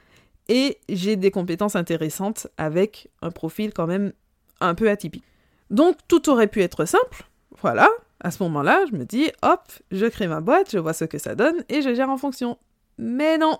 et 0.49 0.79
j'ai 0.89 1.15
des 1.15 1.31
compétences 1.31 1.75
intéressantes 1.75 2.47
avec 2.57 3.09
un 3.21 3.31
profil 3.31 3.73
quand 3.73 3.87
même 3.87 4.11
un 4.59 4.75
peu 4.75 4.89
atypique. 4.89 5.23
Donc 5.69 5.95
tout 6.07 6.29
aurait 6.29 6.47
pu 6.47 6.61
être 6.61 6.85
simple, 6.85 7.23
voilà. 7.61 7.89
À 8.21 8.31
ce 8.31 8.43
moment-là, 8.43 8.83
je 8.91 8.97
me 8.97 9.05
dis, 9.05 9.31
hop, 9.43 9.61
je 9.91 10.05
crée 10.05 10.27
ma 10.27 10.41
boîte, 10.41 10.71
je 10.71 10.77
vois 10.77 10.91
ce 10.91 11.05
que 11.05 11.17
ça 11.17 11.35
donne 11.35 11.63
et 11.69 11.81
je 11.81 11.93
gère 11.93 12.09
en 12.09 12.17
fonction. 12.17 12.57
Mais 12.97 13.37
non, 13.37 13.59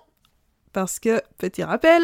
parce 0.74 0.98
que, 0.98 1.22
petit 1.38 1.62
rappel, 1.64 2.02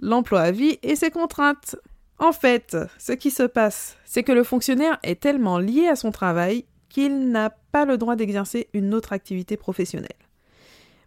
l'emploi 0.00 0.40
à 0.40 0.50
vie 0.50 0.78
et 0.82 0.96
ses 0.96 1.10
contraintes. 1.10 1.76
En 2.18 2.32
fait, 2.32 2.76
ce 2.98 3.12
qui 3.12 3.30
se 3.30 3.42
passe, 3.44 3.96
c'est 4.04 4.22
que 4.22 4.32
le 4.32 4.42
fonctionnaire 4.42 4.98
est 5.02 5.20
tellement 5.20 5.58
lié 5.58 5.86
à 5.86 5.96
son 5.96 6.10
travail 6.10 6.64
qu'il 6.88 7.30
n'a 7.30 7.50
pas 7.50 7.84
le 7.84 7.98
droit 7.98 8.16
d'exercer 8.16 8.68
une 8.72 8.94
autre 8.94 9.12
activité 9.12 9.56
professionnelle. 9.56 10.08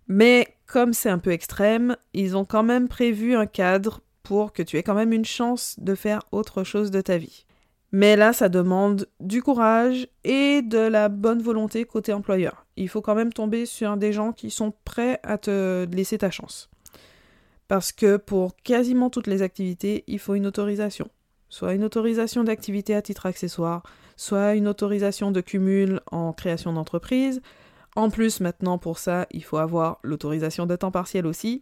Mais 0.07 0.47
comme 0.69 0.93
c'est 0.93 1.09
un 1.09 1.17
peu 1.17 1.31
extrême, 1.31 1.97
ils 2.13 2.37
ont 2.37 2.45
quand 2.45 2.63
même 2.63 2.87
prévu 2.87 3.35
un 3.35 3.47
cadre 3.47 4.01
pour 4.21 4.53
que 4.53 4.61
tu 4.61 4.77
aies 4.77 4.83
quand 4.83 4.93
même 4.93 5.11
une 5.11 5.25
chance 5.25 5.75
de 5.79 5.95
faire 5.95 6.21
autre 6.31 6.63
chose 6.63 6.91
de 6.91 7.01
ta 7.01 7.17
vie. 7.17 7.45
Mais 7.91 8.15
là, 8.15 8.33
ça 8.33 8.49
demande 8.49 9.07
du 9.19 9.41
courage 9.41 10.07
et 10.23 10.61
de 10.61 10.77
la 10.77 11.09
bonne 11.09 11.41
volonté 11.41 11.85
côté 11.85 12.13
employeur. 12.13 12.67
Il 12.77 12.87
faut 12.87 13.01
quand 13.01 13.15
même 13.15 13.33
tomber 13.33 13.65
sur 13.65 13.97
des 13.97 14.13
gens 14.13 14.31
qui 14.31 14.51
sont 14.51 14.71
prêts 14.85 15.19
à 15.23 15.39
te 15.39 15.87
laisser 15.91 16.19
ta 16.19 16.29
chance. 16.29 16.69
Parce 17.67 17.91
que 17.91 18.17
pour 18.17 18.55
quasiment 18.57 19.09
toutes 19.09 19.27
les 19.27 19.41
activités, 19.41 20.03
il 20.05 20.19
faut 20.19 20.35
une 20.35 20.45
autorisation. 20.45 21.09
soit 21.51 21.73
une 21.73 21.83
autorisation 21.83 22.43
d'activité 22.43 22.93
à 22.93 23.01
titre 23.01 23.25
accessoire, 23.25 23.81
soit 24.17 24.53
une 24.53 24.67
autorisation 24.67 25.31
de 25.31 25.41
cumul 25.41 25.99
en 26.11 26.31
création 26.31 26.73
d'entreprise. 26.73 27.41
En 27.99 28.09
plus, 28.09 28.39
maintenant, 28.39 28.77
pour 28.77 28.97
ça, 28.97 29.27
il 29.29 29.43
faut 29.43 29.57
avoir 29.57 29.99
l'autorisation 30.03 30.65
de 30.65 30.73
temps 30.77 30.89
partiel 30.89 31.27
aussi. 31.27 31.61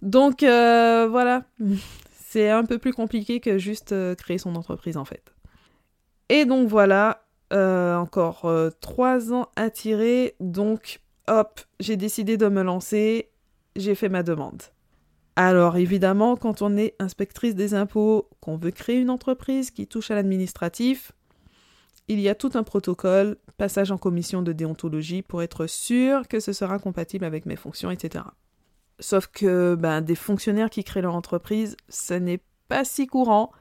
Donc 0.00 0.42
euh, 0.42 1.06
voilà, 1.06 1.44
c'est 2.12 2.48
un 2.48 2.64
peu 2.64 2.78
plus 2.78 2.94
compliqué 2.94 3.40
que 3.40 3.58
juste 3.58 3.92
euh, 3.92 4.14
créer 4.14 4.38
son 4.38 4.56
entreprise 4.56 4.96
en 4.96 5.04
fait. 5.04 5.34
Et 6.30 6.46
donc 6.46 6.66
voilà, 6.66 7.26
euh, 7.52 7.94
encore 7.94 8.50
trois 8.80 9.34
ans 9.34 9.48
à 9.54 9.68
tirer, 9.68 10.34
donc 10.40 11.02
hop, 11.28 11.60
j'ai 11.78 11.98
décidé 11.98 12.38
de 12.38 12.48
me 12.48 12.62
lancer, 12.62 13.28
j'ai 13.76 13.94
fait 13.94 14.08
ma 14.08 14.22
demande. 14.22 14.62
Alors 15.36 15.76
évidemment, 15.76 16.36
quand 16.36 16.62
on 16.62 16.74
est 16.78 16.94
inspectrice 17.00 17.54
des 17.54 17.74
impôts, 17.74 18.30
qu'on 18.40 18.56
veut 18.56 18.70
créer 18.70 18.96
une 18.96 19.10
entreprise 19.10 19.70
qui 19.70 19.86
touche 19.86 20.10
à 20.10 20.14
l'administratif, 20.14 21.12
il 22.10 22.18
y 22.18 22.28
a 22.28 22.34
tout 22.34 22.50
un 22.54 22.64
protocole, 22.64 23.36
passage 23.56 23.92
en 23.92 23.96
commission 23.96 24.42
de 24.42 24.52
déontologie 24.52 25.22
pour 25.22 25.42
être 25.42 25.68
sûr 25.68 26.26
que 26.26 26.40
ce 26.40 26.52
sera 26.52 26.80
compatible 26.80 27.24
avec 27.24 27.46
mes 27.46 27.54
fonctions, 27.54 27.88
etc. 27.88 28.24
Sauf 28.98 29.28
que 29.28 29.76
ben, 29.76 30.00
des 30.00 30.16
fonctionnaires 30.16 30.70
qui 30.70 30.82
créent 30.82 31.02
leur 31.02 31.14
entreprise, 31.14 31.76
ce 31.88 32.14
n'est 32.14 32.40
pas 32.66 32.84
si 32.84 33.06
courant. 33.06 33.52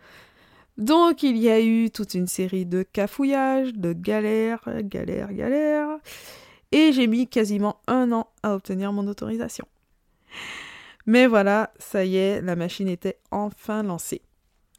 Donc 0.80 1.22
il 1.22 1.38
y 1.38 1.48
a 1.48 1.62
eu 1.62 1.92
toute 1.92 2.16
une 2.16 2.26
série 2.26 2.66
de 2.66 2.82
cafouillages, 2.82 3.74
de 3.74 3.94
galères, 3.94 4.68
galères, 4.82 5.32
galères. 5.32 6.00
Et 6.72 6.92
j'ai 6.92 7.06
mis 7.06 7.28
quasiment 7.28 7.82
un 7.86 8.12
an 8.12 8.30
à 8.42 8.56
obtenir 8.56 8.92
mon 8.94 9.06
autorisation. 9.08 9.68
Mais 11.06 11.28
voilà, 11.28 11.72
ça 11.78 12.04
y 12.04 12.18
est, 12.18 12.42
la 12.42 12.56
machine 12.56 12.88
était 12.88 13.20
enfin 13.30 13.84
lancée. 13.84 14.24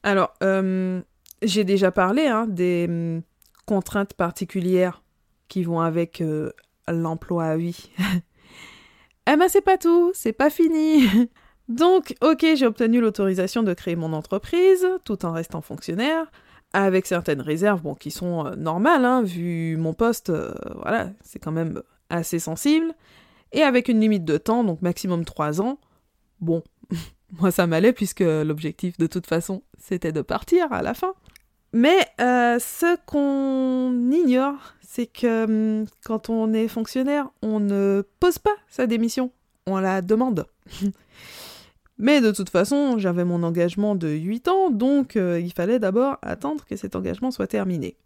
Alors, 0.03 0.35
euh, 0.43 1.01
j'ai 1.43 1.63
déjà 1.63 1.93
parlé 1.93 2.27
hein, 2.27 2.47
des 2.49 3.23
contraintes 3.71 4.15
particulières 4.15 5.03
qui 5.49 5.63
vont 5.63 5.81
avec 5.81 6.21
euh, 6.21 6.51
l'emploi 6.89 7.45
à 7.45 7.57
vie. 7.57 7.91
eh 9.31 9.37
ben 9.37 9.49
c'est 9.49 9.61
pas 9.61 9.79
tout, 9.79 10.11
c'est 10.15 10.33
pas 10.33 10.51
fini. 10.51 11.07
Donc, 11.69 12.17
ok, 12.21 12.45
j'ai 12.57 12.67
obtenu 12.67 13.01
l'autorisation 13.01 13.63
de 13.63 13.73
créer 13.75 13.95
mon 13.95 14.13
entreprise, 14.13 14.85
tout 15.05 15.25
en 15.25 15.33
restant 15.33 15.61
fonctionnaire, 15.61 16.27
avec 16.73 17.07
certaines 17.07 17.41
réserves, 17.41 17.83
bon, 17.83 17.95
qui 17.95 18.11
sont 18.11 18.45
euh, 18.45 18.57
normales, 18.57 19.05
hein, 19.05 19.23
vu 19.23 19.77
mon 19.77 19.95
poste, 19.95 20.33
voilà, 20.75 21.11
c'est 21.23 21.39
quand 21.39 21.53
même 21.53 21.81
assez 22.09 22.41
sensible, 22.41 22.93
et 23.53 23.63
avec 23.63 23.89
une 23.89 24.01
limite 24.01 24.25
de 24.25 24.37
temps, 24.37 24.65
donc 24.65 24.83
maximum 24.83 25.25
3 25.25 25.63
ans, 25.63 25.79
Bon, 26.41 26.63
moi 27.41 27.51
ça 27.51 27.67
m'allait 27.67 27.93
puisque 27.93 28.21
l'objectif 28.21 28.97
de 28.99 29.07
toute 29.07 29.27
façon 29.27 29.63
c'était 29.79 30.13
de 30.13 30.23
partir 30.23 30.73
à 30.73 30.83
la 30.83 30.95
fin. 30.95 31.15
Mais 31.73 32.07
euh, 32.21 32.59
ce 32.59 32.97
qu'on 33.07 34.11
ignore, 34.11 34.75
c'est 34.83 35.07
que 35.07 35.45
hum, 35.45 35.87
quand 36.05 36.29
on 36.29 36.53
est 36.53 36.69
fonctionnaire, 36.69 37.29
on 37.43 37.61
ne 37.61 38.03
pose 38.19 38.39
pas 38.39 38.57
sa 38.69 38.87
démission, 38.87 39.31
on 39.67 39.79
la 39.79 40.03
demande. 40.03 40.47
Mais 41.99 42.21
de 42.21 42.33
toute 42.33 42.49
façon, 42.49 42.99
j'avais 42.99 43.25
mon 43.25 43.43
engagement 43.43 43.95
de 43.95 44.09
8 44.09 44.49
ans, 44.49 44.71
donc 44.71 45.17
euh, 45.17 45.39
il 45.39 45.53
fallait 45.53 45.79
d'abord 45.79 46.17
attendre 46.23 46.65
que 46.65 46.75
cet 46.75 46.97
engagement 46.97 47.31
soit 47.31 47.47
terminé. 47.47 47.97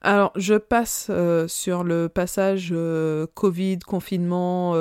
Alors, 0.00 0.32
je 0.36 0.54
passe 0.54 1.08
euh, 1.10 1.46
sur 1.46 1.84
le 1.84 2.08
passage 2.08 2.74
Covid, 3.34 3.80
confinement, 3.80 4.74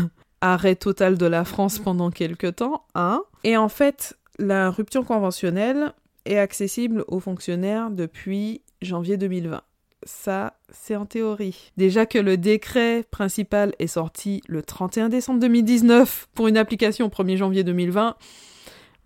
arrêt 0.40 0.76
total 0.76 1.16
de 1.16 1.26
la 1.26 1.44
France 1.44 1.78
pendant 1.78 2.10
quelques 2.10 2.56
temps, 2.56 2.84
hein. 2.94 3.22
Et 3.44 3.56
en 3.56 3.68
fait, 3.68 4.16
la 4.38 4.70
rupture 4.70 5.04
conventionnelle 5.04 5.94
accessible 6.36 7.04
aux 7.08 7.20
fonctionnaires 7.20 7.90
depuis 7.90 8.60
janvier 8.82 9.16
2020. 9.16 9.62
Ça, 10.04 10.58
c'est 10.70 10.96
en 10.96 11.06
théorie. 11.06 11.72
Déjà 11.76 12.06
que 12.06 12.18
le 12.18 12.36
décret 12.36 13.04
principal 13.10 13.72
est 13.78 13.86
sorti 13.86 14.42
le 14.46 14.62
31 14.62 15.08
décembre 15.08 15.40
2019 15.40 16.28
pour 16.34 16.48
une 16.48 16.56
application 16.56 17.06
au 17.06 17.08
1er 17.08 17.36
janvier 17.36 17.64
2020, 17.64 18.16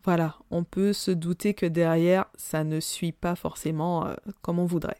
voilà, 0.04 0.34
on 0.50 0.64
peut 0.64 0.92
se 0.92 1.10
douter 1.10 1.54
que 1.54 1.66
derrière, 1.66 2.26
ça 2.36 2.64
ne 2.64 2.80
suit 2.80 3.12
pas 3.12 3.36
forcément 3.36 4.06
euh, 4.06 4.14
comme 4.42 4.58
on 4.58 4.66
voudrait. 4.66 4.98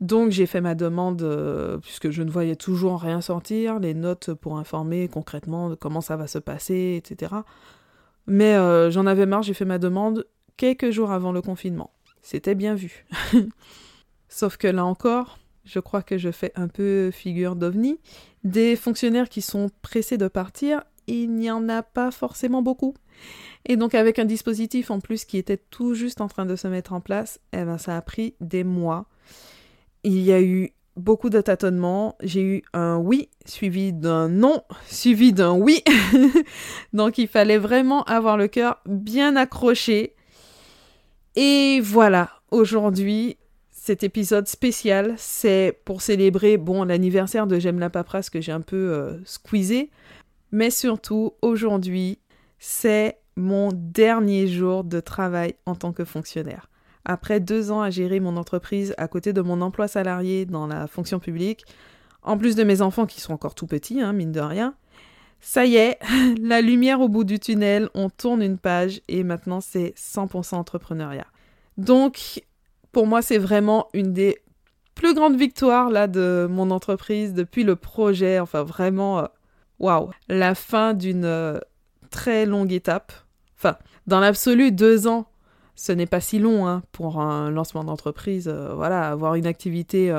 Donc 0.00 0.30
j'ai 0.30 0.46
fait 0.46 0.60
ma 0.60 0.74
demande 0.74 1.22
euh, 1.22 1.78
puisque 1.78 2.10
je 2.10 2.22
ne 2.22 2.30
voyais 2.30 2.56
toujours 2.56 3.00
rien 3.00 3.20
sortir, 3.20 3.78
les 3.78 3.94
notes 3.94 4.34
pour 4.34 4.58
informer 4.58 5.08
concrètement 5.08 5.70
de 5.70 5.74
comment 5.74 6.00
ça 6.00 6.16
va 6.16 6.26
se 6.26 6.38
passer, 6.38 6.94
etc. 6.96 7.32
Mais 8.26 8.54
euh, 8.54 8.90
j'en 8.90 9.06
avais 9.06 9.26
marre, 9.26 9.42
j'ai 9.42 9.54
fait 9.54 9.64
ma 9.64 9.78
demande 9.78 10.26
quelques 10.56 10.90
jours 10.90 11.10
avant 11.10 11.32
le 11.32 11.42
confinement. 11.42 11.92
C'était 12.22 12.54
bien 12.54 12.74
vu. 12.74 13.06
Sauf 14.28 14.56
que 14.56 14.66
là 14.66 14.84
encore, 14.84 15.38
je 15.64 15.78
crois 15.78 16.02
que 16.02 16.18
je 16.18 16.30
fais 16.30 16.52
un 16.54 16.68
peu 16.68 17.10
figure 17.10 17.56
d'ovni. 17.56 17.98
Des 18.42 18.76
fonctionnaires 18.76 19.28
qui 19.28 19.42
sont 19.42 19.70
pressés 19.82 20.18
de 20.18 20.28
partir, 20.28 20.82
il 21.06 21.34
n'y 21.34 21.50
en 21.50 21.68
a 21.68 21.82
pas 21.82 22.10
forcément 22.10 22.62
beaucoup. 22.62 22.94
Et 23.66 23.76
donc 23.76 23.94
avec 23.94 24.18
un 24.18 24.24
dispositif 24.24 24.90
en 24.90 25.00
plus 25.00 25.24
qui 25.24 25.38
était 25.38 25.56
tout 25.56 25.94
juste 25.94 26.20
en 26.20 26.28
train 26.28 26.46
de 26.46 26.56
se 26.56 26.68
mettre 26.68 26.92
en 26.92 27.00
place, 27.00 27.40
eh 27.52 27.64
ben 27.64 27.78
ça 27.78 27.96
a 27.96 28.02
pris 28.02 28.34
des 28.40 28.64
mois 28.64 29.06
il 30.04 30.20
y 30.20 30.32
a 30.32 30.40
eu 30.40 30.70
beaucoup 30.96 31.30
de 31.30 31.40
tâtonnements. 31.40 32.16
J'ai 32.22 32.42
eu 32.42 32.62
un 32.72 32.98
oui 32.98 33.30
suivi 33.46 33.92
d'un 33.92 34.28
non 34.28 34.62
suivi 34.86 35.32
d'un 35.32 35.52
oui. 35.52 35.82
Donc 36.92 37.18
il 37.18 37.26
fallait 37.26 37.58
vraiment 37.58 38.04
avoir 38.04 38.36
le 38.36 38.46
cœur 38.46 38.80
bien 38.86 39.34
accroché. 39.34 40.14
Et 41.36 41.80
voilà, 41.80 42.30
aujourd'hui, 42.50 43.38
cet 43.70 44.04
épisode 44.04 44.46
spécial, 44.46 45.14
c'est 45.18 45.80
pour 45.84 46.00
célébrer 46.00 46.56
bon 46.56 46.84
l'anniversaire 46.84 47.46
de 47.46 47.58
J'aime 47.58 47.80
la 47.80 47.90
paperasse 47.90 48.30
que 48.30 48.40
j'ai 48.40 48.52
un 48.52 48.60
peu 48.60 48.76
euh, 48.76 49.18
squeezé, 49.24 49.90
mais 50.52 50.70
surtout 50.70 51.34
aujourd'hui, 51.42 52.18
c'est 52.58 53.18
mon 53.36 53.70
dernier 53.72 54.46
jour 54.46 54.84
de 54.84 55.00
travail 55.00 55.56
en 55.66 55.74
tant 55.74 55.92
que 55.92 56.04
fonctionnaire. 56.04 56.70
Après 57.04 57.40
deux 57.40 57.72
ans 57.72 57.82
à 57.82 57.90
gérer 57.90 58.20
mon 58.20 58.36
entreprise 58.36 58.94
à 58.96 59.08
côté 59.08 59.32
de 59.32 59.42
mon 59.42 59.60
emploi 59.60 59.88
salarié 59.88 60.46
dans 60.46 60.68
la 60.68 60.86
fonction 60.86 61.18
publique, 61.18 61.64
en 62.22 62.38
plus 62.38 62.54
de 62.54 62.62
mes 62.64 62.80
enfants 62.80 63.06
qui 63.06 63.20
sont 63.20 63.32
encore 63.32 63.54
tout 63.54 63.66
petits, 63.66 64.00
hein, 64.00 64.12
mine 64.12 64.32
de 64.32 64.40
rien, 64.40 64.74
ça 65.40 65.64
y 65.66 65.76
est, 65.76 65.98
la 66.40 66.60
lumière 66.60 67.00
au 67.00 67.08
bout 67.08 67.24
du 67.24 67.38
tunnel, 67.38 67.88
on 67.94 68.10
tourne 68.10 68.42
une 68.42 68.58
page 68.58 69.00
et 69.08 69.24
maintenant 69.24 69.60
c'est 69.60 69.94
100% 69.96 70.56
entrepreneuriat. 70.56 71.26
Donc, 71.76 72.42
pour 72.92 73.06
moi, 73.06 73.22
c'est 73.22 73.38
vraiment 73.38 73.88
une 73.92 74.12
des 74.12 74.38
plus 74.94 75.14
grandes 75.14 75.36
victoires 75.36 75.90
là 75.90 76.06
de 76.06 76.46
mon 76.48 76.70
entreprise 76.70 77.34
depuis 77.34 77.64
le 77.64 77.76
projet. 77.76 78.38
Enfin, 78.38 78.62
vraiment, 78.62 79.18
euh, 79.18 79.26
waouh, 79.80 80.10
la 80.28 80.54
fin 80.54 80.94
d'une 80.94 81.24
euh, 81.24 81.58
très 82.10 82.46
longue 82.46 82.72
étape. 82.72 83.12
Enfin, 83.56 83.76
dans 84.06 84.20
l'absolu, 84.20 84.72
deux 84.72 85.06
ans 85.06 85.26
ce 85.76 85.90
n'est 85.90 86.06
pas 86.06 86.20
si 86.20 86.38
long 86.38 86.68
hein, 86.68 86.84
pour 86.92 87.20
un 87.20 87.50
lancement 87.50 87.82
d'entreprise. 87.82 88.46
Euh, 88.46 88.72
voilà, 88.74 89.10
avoir 89.10 89.34
une 89.34 89.46
activité 89.46 90.14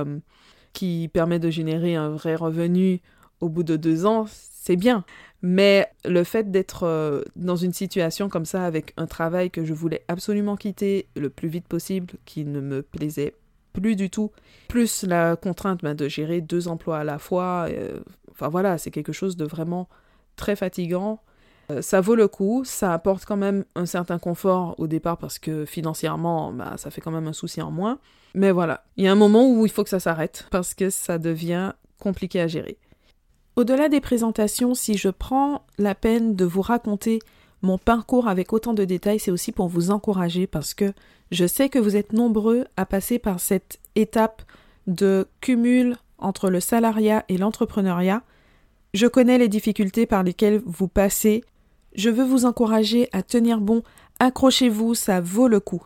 qui 0.73 1.09
permet 1.13 1.39
de 1.39 1.49
générer 1.49 1.95
un 1.95 2.09
vrai 2.09 2.35
revenu 2.35 3.01
au 3.39 3.49
bout 3.49 3.63
de 3.63 3.77
deux 3.77 4.05
ans, 4.05 4.25
c'est 4.65 4.75
bien. 4.75 5.03
Mais 5.41 5.87
le 6.05 6.23
fait 6.23 6.49
d'être 6.49 6.83
euh, 6.83 7.21
dans 7.35 7.55
une 7.55 7.73
situation 7.73 8.29
comme 8.29 8.45
ça 8.45 8.65
avec 8.65 8.93
un 8.97 9.05
travail 9.05 9.51
que 9.51 9.63
je 9.63 9.73
voulais 9.73 10.03
absolument 10.07 10.55
quitter 10.55 11.07
le 11.15 11.29
plus 11.29 11.49
vite 11.49 11.67
possible, 11.67 12.15
qui 12.25 12.45
ne 12.45 12.61
me 12.61 12.81
plaisait 12.81 13.35
plus 13.73 13.95
du 13.95 14.09
tout, 14.09 14.31
plus 14.67 15.03
la 15.03 15.35
contrainte 15.35 15.81
ben, 15.83 15.93
de 15.93 16.07
gérer 16.07 16.41
deux 16.41 16.67
emplois 16.67 16.99
à 16.99 17.03
la 17.03 17.19
fois, 17.19 17.67
enfin 18.31 18.47
voilà, 18.47 18.77
c'est 18.77 18.89
quelque 18.89 19.11
chose 19.11 19.35
de 19.35 19.45
vraiment 19.45 19.89
très 20.37 20.55
fatigant 20.55 21.21
euh, 21.71 21.81
ça 21.81 22.01
vaut 22.01 22.15
le 22.15 22.27
coup, 22.27 22.63
ça 22.63 22.93
apporte 22.93 23.25
quand 23.25 23.37
même 23.37 23.65
un 23.75 23.85
certain 23.85 24.19
confort 24.19 24.75
au 24.77 24.87
départ 24.87 25.17
parce 25.17 25.39
que 25.39 25.65
financièrement, 25.65 26.51
bah, 26.53 26.75
ça 26.77 26.91
fait 26.91 27.01
quand 27.01 27.11
même 27.11 27.27
un 27.27 27.33
souci 27.33 27.61
en 27.61 27.71
moins. 27.71 27.99
Mais 28.33 28.51
voilà, 28.51 28.83
il 28.97 29.05
y 29.05 29.07
a 29.07 29.11
un 29.11 29.15
moment 29.15 29.49
où 29.49 29.65
il 29.65 29.71
faut 29.71 29.83
que 29.83 29.89
ça 29.89 29.99
s'arrête 29.99 30.47
parce 30.51 30.73
que 30.73 30.89
ça 30.89 31.17
devient 31.17 31.73
compliqué 31.99 32.41
à 32.41 32.47
gérer. 32.47 32.77
Au-delà 33.55 33.89
des 33.89 34.01
présentations, 34.01 34.73
si 34.73 34.97
je 34.97 35.09
prends 35.09 35.63
la 35.77 35.95
peine 35.95 36.35
de 36.35 36.45
vous 36.45 36.61
raconter 36.61 37.19
mon 37.61 37.77
parcours 37.77 38.27
avec 38.27 38.53
autant 38.53 38.73
de 38.73 38.85
détails, 38.85 39.19
c'est 39.19 39.31
aussi 39.31 39.51
pour 39.51 39.67
vous 39.67 39.91
encourager 39.91 40.45
parce 40.45 40.73
que 40.73 40.93
je 41.31 41.47
sais 41.47 41.69
que 41.69 41.79
vous 41.79 41.95
êtes 41.95 42.13
nombreux 42.13 42.65
à 42.77 42.85
passer 42.85 43.17
par 43.17 43.39
cette 43.39 43.79
étape 43.95 44.41
de 44.87 45.27
cumul 45.41 45.95
entre 46.17 46.49
le 46.49 46.59
salariat 46.59 47.23
et 47.29 47.37
l'entrepreneuriat. 47.37 48.23
Je 48.93 49.07
connais 49.07 49.37
les 49.37 49.47
difficultés 49.47 50.05
par 50.05 50.23
lesquelles 50.23 50.61
vous 50.65 50.87
passez 50.87 51.43
je 51.95 52.09
veux 52.09 52.25
vous 52.25 52.45
encourager 52.45 53.07
à 53.13 53.23
tenir 53.23 53.61
bon, 53.61 53.81
accrochez-vous, 54.19 54.95
ça 54.95 55.21
vaut 55.21 55.47
le 55.47 55.59
coup. 55.59 55.83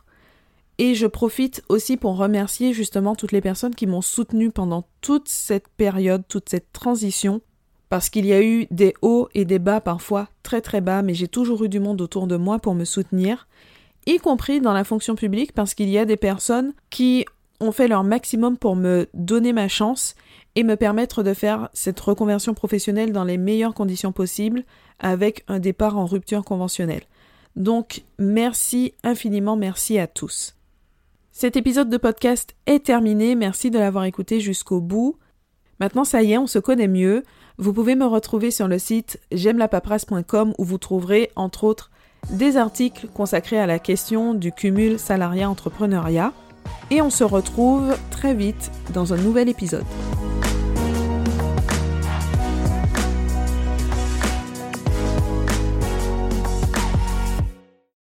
Et 0.80 0.96
je 0.96 1.08
profite 1.08 1.62
aussi 1.70 1.98
pour 1.98 2.18
remercier 2.18 2.74
justement 2.74 3.16
toutes 3.16 3.32
les 3.32 3.42
personnes 3.42 3.76
qui 3.76 3.86
m'ont 3.86 4.02
soutenu 4.02 4.50
pendant 4.50 4.88
toute 5.02 5.28
cette 5.28 5.68
période, 5.68 6.24
toute 6.28 6.50
cette 6.50 6.72
transition, 6.72 7.42
parce 7.90 8.10
qu'il 8.10 8.26
y 8.26 8.34
a 8.34 8.42
eu 8.42 8.68
des 8.72 8.94
hauts 9.02 9.30
et 9.34 9.46
des 9.46 9.60
bas 9.60 9.82
parfois 9.82 10.30
très 10.44 10.62
très 10.62 10.82
bas, 10.82 11.02
mais 11.02 11.14
j'ai 11.14 11.28
toujours 11.28 11.64
eu 11.64 11.70
du 11.70 11.80
monde 11.80 12.02
autour 12.02 12.28
de 12.28 12.38
moi 12.38 12.60
pour 12.60 12.76
me 12.76 12.86
soutenir. 12.86 13.48
y 14.06 14.18
compris 14.18 14.62
dans 14.62 14.74
la 14.74 14.84
fonction 14.84 15.16
publique, 15.16 15.54
parce 15.54 15.74
qu'il 15.74 15.90
y 15.90 15.98
a 15.98 16.06
des 16.06 16.18
personnes 16.18 16.74
qui 16.90 17.26
ont 17.60 17.72
fait 17.72 17.88
leur 17.88 18.04
maximum 18.04 18.58
pour 18.58 18.76
me 18.76 19.08
donner 19.14 19.54
ma 19.54 19.68
chance 19.68 20.16
et 20.56 20.64
me 20.64 20.76
permettre 20.76 21.24
de 21.24 21.34
faire 21.34 21.70
cette 21.74 22.00
reconversion 22.00 22.54
professionnelle 22.54 23.12
dans 23.12 23.24
les 23.24 23.38
meilleures 23.38 23.74
conditions 23.74 24.12
possibles 24.12 24.64
avec 25.00 25.44
un 25.48 25.60
départ 25.60 25.98
en 25.98 26.06
rupture 26.06 26.44
conventionnelle. 26.44 27.04
Donc, 27.56 28.04
merci 28.18 28.94
infiniment, 29.04 29.56
merci 29.56 30.00
à 30.00 30.08
tous. 30.08 30.56
Cet 31.32 31.56
épisode 31.56 31.90
de 31.90 31.98
podcast 31.98 32.56
est 32.66 32.86
terminé, 32.86 33.36
merci 33.36 33.72
de 33.72 33.80
l'avoir 33.80 34.06
écouté 34.06 34.40
jusqu'au 34.40 34.82
bout. 34.82 35.16
Maintenant, 35.80 36.04
ça 36.04 36.22
y 36.22 36.34
est, 36.34 36.38
on 36.38 36.48
se 36.48 36.60
connaît 36.60 36.88
mieux. 36.88 37.24
Vous 37.62 37.74
pouvez 37.74 37.96
me 37.96 38.06
retrouver 38.06 38.52
sur 38.52 38.70
le 38.70 38.80
site 38.80 39.20
j'aime 39.34 39.58
où 40.58 40.64
vous 40.64 40.78
trouverez, 40.78 41.30
entre 41.36 41.66
autres, 41.66 41.92
des 42.30 42.56
articles 42.56 43.08
consacrés 43.14 43.60
à 43.60 43.68
la 43.68 43.80
question 43.80 44.34
du 44.34 44.54
cumul 44.54 44.98
salariat-entrepreneuriat. 44.98 46.32
Et 46.90 47.02
on 47.02 47.10
se 47.10 47.26
retrouve 47.26 47.98
très 48.12 48.34
vite 48.34 48.72
dans 48.94 49.14
un 49.14 49.18
nouvel 49.18 49.50
épisode. 49.50 49.84